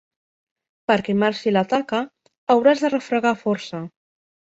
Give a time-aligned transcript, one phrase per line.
[0.91, 1.99] Perquè marxi la taca,
[2.55, 3.83] hauràs de refregar força.